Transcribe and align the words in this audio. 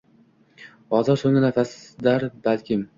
Hozir 0.95 1.21
soʻnggi 1.25 1.47
nafasdir 1.47 2.31
balkim. 2.49 2.87